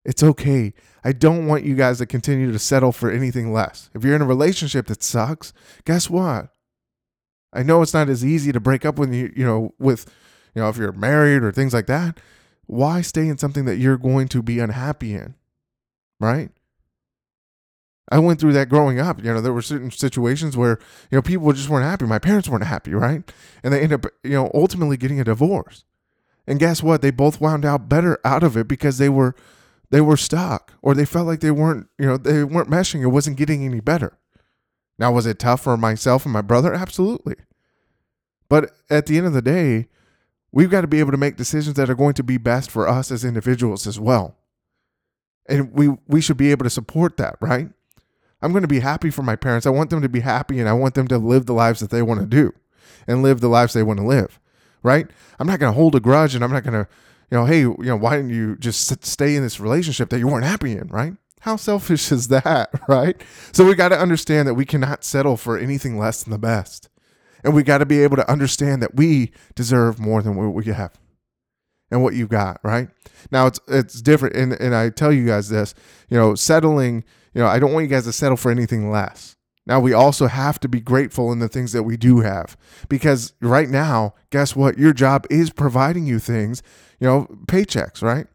It's 0.05 0.23
okay. 0.23 0.73
I 1.03 1.11
don't 1.11 1.45
want 1.45 1.65
you 1.65 1.75
guys 1.75 1.97
to 1.97 2.05
continue 2.05 2.53
to 2.53 2.57
settle 2.57 2.93
for 2.93 3.11
anything 3.11 3.51
less. 3.51 3.89
If 3.93 4.05
you're 4.05 4.15
in 4.15 4.21
a 4.21 4.25
relationship 4.25 4.87
that 4.87 5.03
sucks, 5.03 5.51
guess 5.83 6.09
what? 6.09 6.47
I 7.51 7.63
know 7.63 7.81
it's 7.81 7.93
not 7.93 8.07
as 8.07 8.23
easy 8.23 8.53
to 8.53 8.61
break 8.61 8.85
up 8.85 8.97
when 8.97 9.11
you, 9.11 9.33
you 9.35 9.43
know, 9.43 9.73
with, 9.77 10.05
you 10.55 10.61
know, 10.61 10.69
if 10.69 10.77
you're 10.77 10.93
married 10.93 11.43
or 11.43 11.51
things 11.51 11.73
like 11.73 11.87
that. 11.87 12.17
Why 12.65 13.01
stay 13.01 13.27
in 13.27 13.37
something 13.37 13.65
that 13.65 13.75
you're 13.75 13.97
going 13.97 14.29
to 14.29 14.41
be 14.41 14.59
unhappy 14.59 15.13
in? 15.15 15.35
Right? 16.21 16.51
I 18.09 18.19
went 18.19 18.39
through 18.39 18.53
that 18.53 18.69
growing 18.69 18.99
up. 18.99 19.23
You 19.23 19.33
know, 19.33 19.41
there 19.41 19.53
were 19.53 19.61
certain 19.61 19.91
situations 19.91 20.55
where, 20.55 20.79
you 21.11 21.17
know, 21.17 21.21
people 21.21 21.51
just 21.51 21.69
weren't 21.69 21.85
happy. 21.85 22.05
My 22.05 22.19
parents 22.19 22.47
weren't 22.47 22.63
happy, 22.63 22.93
right? 22.93 23.29
And 23.63 23.73
they 23.73 23.81
ended 23.81 24.05
up, 24.05 24.11
you 24.23 24.31
know, 24.31 24.49
ultimately 24.53 24.97
getting 24.97 25.19
a 25.19 25.25
divorce. 25.25 25.83
And 26.47 26.59
guess 26.59 26.81
what? 26.81 27.01
They 27.01 27.11
both 27.11 27.41
wound 27.41 27.65
out 27.65 27.89
better 27.89 28.19
out 28.23 28.43
of 28.43 28.55
it 28.55 28.67
because 28.67 28.97
they 28.97 29.09
were 29.09 29.35
they 29.89 30.01
were 30.01 30.17
stuck 30.17 30.73
or 30.81 30.93
they 30.93 31.05
felt 31.05 31.27
like 31.27 31.41
they 31.41 31.51
weren't, 31.51 31.87
you 31.97 32.05
know, 32.05 32.17
they 32.17 32.43
weren't 32.43 32.69
meshing. 32.69 33.01
It 33.01 33.07
wasn't 33.07 33.37
getting 33.37 33.65
any 33.65 33.81
better. 33.81 34.17
Now, 34.97 35.11
was 35.11 35.25
it 35.25 35.39
tough 35.39 35.61
for 35.61 35.77
myself 35.77 36.25
and 36.25 36.33
my 36.33 36.41
brother? 36.41 36.73
Absolutely. 36.73 37.35
But 38.49 38.73
at 38.89 39.05
the 39.05 39.17
end 39.17 39.27
of 39.27 39.33
the 39.33 39.41
day, 39.41 39.87
we've 40.51 40.71
got 40.71 40.81
to 40.81 40.87
be 40.87 40.99
able 40.99 41.11
to 41.11 41.17
make 41.17 41.35
decisions 41.35 41.75
that 41.75 41.89
are 41.89 41.95
going 41.95 42.13
to 42.15 42.23
be 42.23 42.37
best 42.37 42.71
for 42.71 42.87
us 42.87 43.11
as 43.11 43.25
individuals 43.25 43.85
as 43.85 43.99
well. 43.99 44.37
And 45.49 45.71
we 45.73 45.97
we 46.07 46.21
should 46.21 46.37
be 46.37 46.51
able 46.51 46.63
to 46.63 46.69
support 46.69 47.17
that, 47.17 47.37
right? 47.41 47.69
I'm 48.41 48.51
going 48.51 48.61
to 48.61 48.67
be 48.67 48.79
happy 48.79 49.09
for 49.09 49.23
my 49.23 49.35
parents. 49.35 49.65
I 49.65 49.71
want 49.71 49.89
them 49.89 50.01
to 50.01 50.09
be 50.09 50.19
happy 50.19 50.59
and 50.59 50.69
I 50.69 50.73
want 50.73 50.93
them 50.93 51.07
to 51.07 51.17
live 51.17 51.45
the 51.45 51.53
lives 51.53 51.79
that 51.79 51.89
they 51.89 52.01
want 52.01 52.19
to 52.19 52.25
do 52.25 52.53
and 53.07 53.23
live 53.23 53.39
the 53.39 53.47
lives 53.47 53.73
they 53.73 53.83
want 53.83 53.99
to 53.99 54.05
live, 54.05 54.39
right? 54.83 55.07
I'm 55.39 55.47
not 55.47 55.59
going 55.59 55.71
to 55.71 55.75
hold 55.75 55.95
a 55.95 55.99
grudge 55.99 56.35
and 56.35 56.43
I'm 56.43 56.51
not 56.51 56.63
going 56.63 56.85
to, 56.85 56.89
you 57.31 57.37
know, 57.37 57.45
hey, 57.45 57.61
you 57.61 57.77
know, 57.79 57.95
why 57.95 58.15
didn't 58.15 58.31
you 58.31 58.55
just 58.57 59.03
stay 59.03 59.35
in 59.35 59.43
this 59.43 59.59
relationship 59.59 60.09
that 60.09 60.19
you 60.19 60.27
weren't 60.27 60.45
happy 60.45 60.73
in, 60.73 60.87
right? 60.87 61.13
How 61.41 61.55
selfish 61.55 62.11
is 62.11 62.27
that, 62.27 62.69
right? 62.87 63.19
So 63.51 63.65
we 63.65 63.75
got 63.75 63.89
to 63.89 63.99
understand 63.99 64.47
that 64.47 64.53
we 64.53 64.65
cannot 64.65 65.03
settle 65.03 65.37
for 65.37 65.57
anything 65.57 65.97
less 65.97 66.23
than 66.23 66.31
the 66.31 66.39
best. 66.39 66.89
And 67.43 67.53
we 67.53 67.63
got 67.63 67.77
to 67.79 67.85
be 67.85 68.01
able 68.01 68.17
to 68.17 68.29
understand 68.29 68.81
that 68.81 68.95
we 68.95 69.31
deserve 69.55 69.99
more 69.99 70.21
than 70.21 70.35
what 70.35 70.53
we 70.53 70.65
have 70.65 70.97
and 71.91 72.03
what 72.03 72.13
you've 72.13 72.29
got, 72.29 72.59
right? 72.63 72.89
Now 73.31 73.47
it's 73.47 73.59
it's 73.67 74.01
different 74.01 74.35
and, 74.35 74.53
and 74.53 74.75
I 74.75 74.89
tell 74.89 75.11
you 75.13 75.25
guys 75.25 75.49
this, 75.49 75.73
you 76.09 76.17
know, 76.17 76.35
settling, 76.35 77.03
you 77.37 77.43
know, 77.43 77.49
I 77.49 77.59
don't 77.59 77.71
want 77.71 77.83
you 77.83 77.89
guys 77.89 78.05
to 78.05 78.11
settle 78.11 78.35
for 78.35 78.49
anything 78.49 78.89
less. 78.89 79.35
Now 79.67 79.79
we 79.79 79.93
also 79.93 80.25
have 80.25 80.59
to 80.61 80.67
be 80.67 80.81
grateful 80.81 81.31
in 81.31 81.37
the 81.37 81.47
things 81.47 81.71
that 81.73 81.83
we 81.83 81.95
do 81.95 82.21
have 82.21 82.57
because 82.89 83.33
right 83.41 83.69
now, 83.69 84.15
guess 84.31 84.55
what? 84.55 84.79
Your 84.79 84.91
job 84.91 85.27
is 85.29 85.51
providing 85.51 86.07
you 86.07 86.17
things, 86.17 86.63
you 86.99 87.05
know, 87.05 87.27
paychecks, 87.45 88.01
right? 88.01 88.25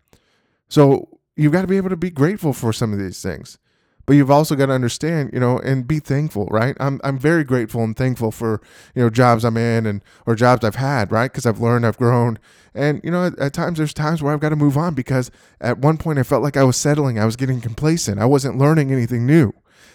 So 0.68 1.08
you've 1.34 1.50
got 1.50 1.62
to 1.62 1.66
be 1.66 1.78
able 1.78 1.88
to 1.88 1.96
be 1.96 2.10
grateful 2.10 2.52
for 2.52 2.72
some 2.72 2.92
of 2.92 3.00
these 3.00 3.20
things 3.20 3.58
but 4.06 4.14
you've 4.14 4.30
also 4.30 4.54
got 4.56 4.66
to 4.66 4.72
understand, 4.72 5.30
you 5.32 5.40
know, 5.40 5.58
and 5.58 5.86
be 5.86 6.00
thankful, 6.00 6.46
right? 6.46 6.76
I'm 6.80 7.00
I'm 7.04 7.18
very 7.18 7.44
grateful 7.44 7.84
and 7.84 7.96
thankful 7.96 8.30
for 8.32 8.60
you 8.94 9.02
know 9.02 9.10
jobs 9.10 9.44
I'm 9.44 9.56
in 9.56 9.86
and 9.86 10.02
or 10.26 10.34
jobs 10.34 10.64
I've 10.64 10.76
had, 10.76 11.12
right? 11.12 11.30
Because 11.30 11.46
I've 11.46 11.60
learned, 11.60 11.86
I've 11.86 11.98
grown, 11.98 12.38
and 12.74 13.00
you 13.04 13.10
know, 13.10 13.26
at, 13.26 13.38
at, 13.38 13.52
times 13.52 13.78
there's 13.78 13.94
times 13.94 14.22
where 14.22 14.32
I've 14.32 14.40
got 14.40 14.48
to 14.48 14.56
move 14.56 14.76
on 14.76 14.94
because 14.94 15.30
at 15.60 15.78
one 15.78 15.98
point 15.98 16.18
I 16.18 16.24
felt 16.24 16.42
like 16.42 16.56
I 16.56 16.64
was 16.64 16.76
settling, 16.76 17.18
I 17.18 17.24
was 17.24 17.36
getting 17.36 17.60
complacent, 17.60 18.18
I 18.18 18.24
wasn't 18.24 18.58
learning 18.58 18.90
anything 18.90 19.26
new, 19.26 19.52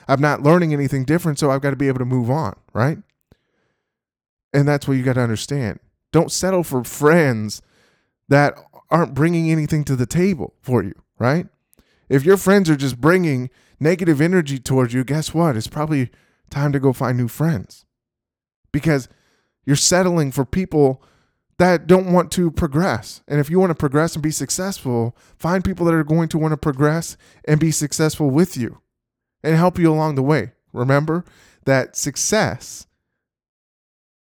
I'm 0.08 0.22
not 0.22 0.42
learning 0.42 0.74
anything 0.74 1.04
different, 1.04 1.40
so 1.40 1.52
I've 1.52 1.62
got 1.62 1.72
to 1.72 1.76
be 1.76 1.88
able 1.88 2.00
to 2.00 2.06
move 2.06 2.30
on, 2.30 2.56
right? 2.74 3.00
And 4.54 4.68
that's 4.68 4.88
what 4.88 4.96
you 4.96 5.04
got 5.04 5.14
to 5.14 5.22
understand. 5.22 5.80
Don't 6.12 6.32
settle 6.32 6.64
for 6.64 6.84
friends 6.84 7.62
that 8.30 8.58
aren't 8.90 9.14
bringing 9.14 9.52
anything 9.52 9.84
to 9.84 9.96
the 9.96 10.06
table 10.06 10.54
for 10.62 10.84
you, 10.84 10.94
right? 11.20 11.48
If 12.10 12.24
your 12.24 12.38
friends 12.38 12.70
are 12.70 12.78
just 12.78 13.02
bringing 13.02 13.50
negative 13.80 14.22
energy 14.22 14.60
towards 14.60 14.94
you, 14.94 15.04
guess 15.04 15.34
what? 15.34 15.56
It's 15.56 15.68
probably 15.68 16.10
time 16.50 16.72
to 16.72 16.80
go 16.80 16.94
find 16.94 17.18
new 17.18 17.28
friends 17.28 17.86
because 18.72 19.10
you're 19.66 19.76
settling 19.76 20.32
for 20.32 20.46
people 20.46 21.04
that 21.58 21.88
don't 21.88 22.12
want 22.14 22.32
to 22.32 22.52
progress. 22.52 23.22
And 23.28 23.40
if 23.40 23.50
you 23.50 23.60
want 23.60 23.72
to 23.72 23.76
progress 23.76 24.14
and 24.14 24.24
be 24.24 24.32
successful, 24.32 25.16
find 25.38 25.64
people 25.64 25.86
that 25.86 25.96
are 25.96 26.04
going 26.04 26.30
to 26.30 26.38
want 26.38 26.52
to 26.52 26.58
progress 26.58 27.18
and 27.46 27.60
be 27.60 27.72
successful 27.72 28.30
with 28.30 28.56
you 28.56 28.82
and 29.44 29.56
help 29.56 29.80
you 29.80 29.92
along 29.92 30.16
the 30.16 30.24
way. 30.24 30.54
Remember 30.72 31.26
that 31.66 31.96
success 31.96 32.88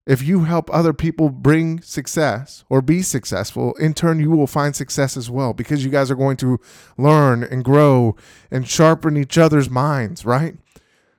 if 0.05 0.22
you 0.22 0.43
help 0.43 0.69
other 0.74 0.91
people 0.93 1.29
bring 1.29 1.81
success 1.81 2.65
or 2.69 2.81
be 2.81 3.01
successful, 3.01 3.74
in 3.75 3.93
turn, 3.93 4.19
you 4.19 4.31
will 4.31 4.48
find 4.48 4.75
success 4.75 5.15
as 5.15 5.29
well 5.29 5.53
because 5.53 5.86
you 5.86 5.89
guys 5.89 6.12
are 6.12 6.15
going 6.15 6.38
to 6.38 6.60
learn 6.98 7.43
and 7.43 7.63
grow 7.63 8.15
and 8.51 8.67
sharpen 8.67 9.15
each 9.15 9.38
other's 9.38 9.69
minds, 9.69 10.25
right? 10.25 10.57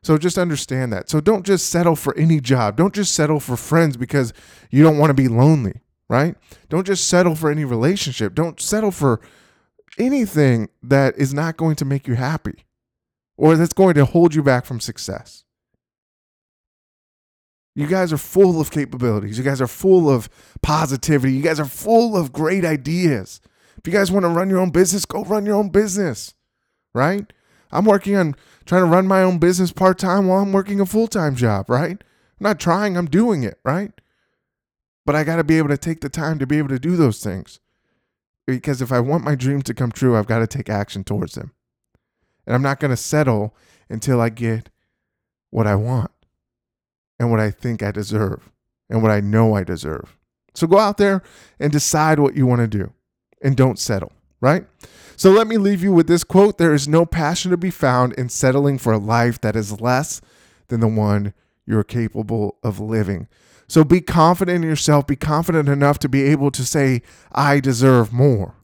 So 0.03 0.19
just 0.19 0.37
understand 0.37 0.93
that. 0.93 1.09
So 1.09 1.21
don't 1.21 1.47
just 1.47 1.71
settle 1.71 1.97
for 1.97 2.15
any 2.19 2.39
job. 2.41 2.77
Don't 2.77 2.95
just 2.95 3.15
settle 3.15 3.41
for 3.41 3.57
friends 3.57 3.97
because 3.97 4.35
you 4.71 4.83
don't 4.83 4.99
want 4.99 5.09
to 5.09 5.15
be 5.15 5.29
lonely, 5.29 5.81
right? 6.11 6.37
Don't 6.69 6.87
just 6.87 7.09
settle 7.09 7.35
for 7.35 7.51
any 7.51 7.65
relationship. 7.65 8.35
Don't 8.35 8.61
settle 8.61 8.91
for 8.91 9.23
anything 9.97 10.69
that 10.83 11.17
is 11.17 11.33
not 11.33 11.57
going 11.57 11.77
to 11.77 11.87
make 11.87 12.07
you 12.07 12.17
happy 12.17 12.67
or 13.39 13.57
that's 13.57 13.73
going 13.73 13.95
to 13.95 14.05
hold 14.05 14.35
you 14.35 14.43
back 14.43 14.67
from 14.67 14.79
success. 14.79 15.45
You 17.75 17.89
guys 17.89 18.13
are 18.13 18.19
full 18.19 18.61
of 18.61 18.71
capabilities. 18.71 19.37
You 19.37 19.45
guys 19.45 19.61
are 19.61 19.67
full 19.67 20.09
of 20.09 20.29
positivity. 20.63 21.33
You 21.33 21.43
guys 21.43 21.59
are 21.59 21.65
full 21.65 22.17
of 22.17 22.33
great 22.33 22.65
ideas. 22.65 23.41
If 23.77 23.87
you 23.87 23.93
guys 23.93 24.13
want 24.13 24.25
to 24.25 24.29
run 24.29 24.49
your 24.49 24.61
own 24.61 24.71
business, 24.71 25.05
go 25.05 25.25
run 25.25 25.45
your 25.45 25.57
own 25.57 25.71
business, 25.71 26.35
right? 26.95 27.33
I'm 27.73 27.85
working 27.85 28.17
on 28.17 28.37
trying 28.65 28.83
to 28.83 28.91
run 28.91 29.09
my 29.09 29.23
own 29.23 29.39
business 29.39 29.73
part 29.73 29.99
time 29.99 30.29
while 30.29 30.41
I'm 30.41 30.53
working 30.53 30.81
a 30.81 30.87
full 30.87 31.09
time 31.09 31.35
job, 31.35 31.69
right? 31.69 31.99
I'm 32.01 32.45
not 32.45 32.61
trying, 32.61 32.97
I'm 32.97 33.07
doing 33.07 33.43
it, 33.43 33.59
right? 33.65 33.93
But 35.05 35.17
I 35.17 35.25
got 35.25 35.37
to 35.37 35.45
be 35.45 35.59
able 35.59 35.69
to 35.69 35.77
take 35.77 36.01
the 36.01 36.09
time 36.09 36.39
to 36.39 36.47
be 36.47 36.59
able 36.59 36.69
to 36.69 36.79
do 36.79 36.97
those 36.97 37.23
things. 37.23 37.59
Because 38.47 38.81
if 38.81 38.93
I 38.93 39.01
want 39.01 39.25
my 39.25 39.35
dreams 39.35 39.65
to 39.65 39.75
come 39.75 39.91
true, 39.91 40.17
I've 40.17 40.27
got 40.27 40.39
to 40.39 40.47
take 40.47 40.71
action 40.71 41.03
towards 41.03 41.35
them. 41.35 41.53
And 42.47 42.55
I'm 42.55 42.63
not 42.63 42.79
going 42.79 42.91
to 42.91 42.97
settle 42.97 43.55
until 43.89 44.21
I 44.21 44.29
get 44.29 44.71
what 45.51 45.67
I 45.67 45.75
want 45.75 46.11
and 47.19 47.31
what 47.31 47.41
I 47.41 47.51
think 47.51 47.83
I 47.83 47.91
deserve 47.91 48.51
and 48.89 49.03
what 49.03 49.11
I 49.11 49.21
know 49.21 49.55
I 49.55 49.65
deserve. 49.65 50.17
So 50.55 50.67
go 50.67 50.79
out 50.79 50.99
there 50.99 51.23
and 51.59 51.73
decide 51.73 52.19
what 52.19 52.37
you 52.37 52.47
want 52.47 52.61
to 52.61 52.69
do 52.69 52.93
and 53.43 53.57
don't 53.57 53.79
settle, 53.79 54.13
right? 54.41 54.67
So 55.17 55.31
let 55.31 55.47
me 55.47 55.57
leave 55.59 55.83
you 55.83 55.93
with 55.93 56.07
this 56.07 56.25
quote 56.25 56.59
There 56.59 56.75
is 56.75 56.89
no 56.89 57.07
passion 57.07 57.51
to 57.51 57.57
be 57.57 57.71
found 57.71 58.13
in 58.15 58.29
settling 58.29 58.79
for 58.79 58.93
a 58.93 58.99
life 58.99 59.41
that 59.41 59.57
is 59.57 59.81
less 59.81 60.21
than 60.69 60.81
the 60.81 60.89
one 60.89 61.35
you're 61.67 61.85
capable 61.85 62.59
of 62.63 62.81
living. 62.81 63.29
So 63.67 63.85
be 63.85 64.01
confident 64.01 64.63
in 64.63 64.69
yourself, 64.69 65.07
be 65.07 65.17
confident 65.17 65.69
enough 65.69 65.99
to 66.01 66.09
be 66.09 66.23
able 66.25 66.51
to 66.51 66.65
say, 66.65 67.03
I 67.33 67.61
deserve 67.61 68.13
more. 68.13 68.55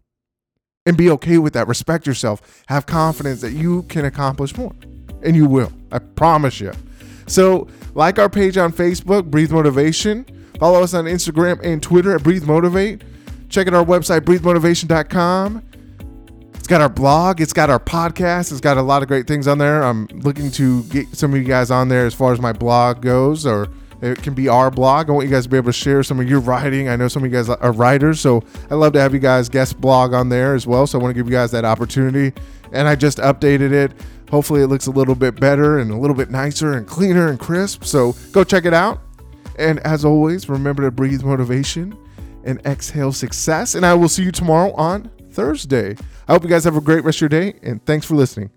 And 0.86 0.96
be 0.96 1.10
okay 1.10 1.38
with 1.38 1.52
that. 1.52 1.68
Respect 1.68 2.06
yourself. 2.06 2.64
Have 2.68 2.86
confidence 2.86 3.40
that 3.42 3.52
you 3.52 3.82
can 3.84 4.04
accomplish 4.04 4.56
more. 4.56 4.72
And 5.22 5.36
you 5.36 5.46
will. 5.46 5.72
I 5.92 5.98
promise 5.98 6.60
you. 6.60 6.72
So, 7.30 7.68
like 7.94 8.18
our 8.18 8.28
page 8.28 8.56
on 8.56 8.72
Facebook, 8.72 9.30
Breathe 9.30 9.52
Motivation. 9.52 10.26
Follow 10.58 10.82
us 10.82 10.94
on 10.94 11.04
Instagram 11.04 11.60
and 11.64 11.80
Twitter 11.80 12.14
at 12.14 12.24
Breathe 12.24 12.44
Motivate. 12.44 13.02
Check 13.48 13.68
out 13.68 13.74
our 13.74 13.84
website, 13.84 14.22
breathemotivation.com. 14.22 15.62
It's 16.54 16.66
got 16.66 16.80
our 16.80 16.88
blog, 16.88 17.40
it's 17.40 17.52
got 17.52 17.70
our 17.70 17.78
podcast, 17.78 18.50
it's 18.50 18.60
got 18.60 18.78
a 18.78 18.82
lot 18.82 19.02
of 19.02 19.08
great 19.08 19.26
things 19.26 19.46
on 19.46 19.58
there. 19.58 19.82
I'm 19.82 20.06
looking 20.08 20.50
to 20.52 20.82
get 20.84 21.08
some 21.16 21.32
of 21.32 21.38
you 21.38 21.44
guys 21.44 21.70
on 21.70 21.88
there 21.88 22.04
as 22.04 22.14
far 22.14 22.32
as 22.32 22.40
my 22.40 22.52
blog 22.52 23.00
goes, 23.00 23.46
or 23.46 23.68
it 24.02 24.22
can 24.22 24.34
be 24.34 24.48
our 24.48 24.70
blog. 24.70 25.08
I 25.08 25.12
want 25.12 25.28
you 25.28 25.32
guys 25.32 25.44
to 25.44 25.50
be 25.50 25.56
able 25.56 25.66
to 25.66 25.72
share 25.72 26.02
some 26.02 26.18
of 26.18 26.28
your 26.28 26.40
writing. 26.40 26.88
I 26.88 26.96
know 26.96 27.06
some 27.08 27.22
of 27.22 27.30
you 27.30 27.36
guys 27.36 27.48
are 27.48 27.72
writers, 27.72 28.20
so 28.20 28.42
I 28.70 28.74
love 28.74 28.92
to 28.94 29.00
have 29.00 29.14
you 29.14 29.20
guys 29.20 29.48
guest 29.48 29.80
blog 29.80 30.14
on 30.14 30.30
there 30.30 30.54
as 30.54 30.66
well. 30.66 30.86
So 30.86 30.98
I 30.98 31.02
want 31.02 31.14
to 31.14 31.14
give 31.14 31.28
you 31.28 31.36
guys 31.36 31.52
that 31.52 31.64
opportunity. 31.64 32.32
And 32.72 32.88
I 32.88 32.94
just 32.94 33.18
updated 33.18 33.72
it. 33.72 33.92
Hopefully, 34.30 34.62
it 34.62 34.68
looks 34.68 34.86
a 34.86 34.90
little 34.90 35.14
bit 35.14 35.38
better 35.38 35.78
and 35.78 35.90
a 35.90 35.96
little 35.96 36.16
bit 36.16 36.30
nicer 36.30 36.74
and 36.74 36.86
cleaner 36.86 37.28
and 37.28 37.38
crisp. 37.38 37.84
So 37.84 38.14
go 38.32 38.44
check 38.44 38.64
it 38.64 38.74
out. 38.74 39.00
And 39.58 39.78
as 39.80 40.04
always, 40.04 40.48
remember 40.48 40.82
to 40.82 40.90
breathe 40.90 41.22
motivation 41.22 41.96
and 42.44 42.64
exhale 42.64 43.12
success. 43.12 43.74
And 43.74 43.84
I 43.84 43.94
will 43.94 44.08
see 44.08 44.22
you 44.22 44.32
tomorrow 44.32 44.72
on 44.74 45.10
Thursday. 45.32 45.96
I 46.28 46.32
hope 46.32 46.42
you 46.44 46.48
guys 46.48 46.64
have 46.64 46.76
a 46.76 46.80
great 46.80 47.04
rest 47.04 47.18
of 47.18 47.22
your 47.22 47.28
day. 47.28 47.58
And 47.62 47.84
thanks 47.84 48.06
for 48.06 48.14
listening. 48.14 48.50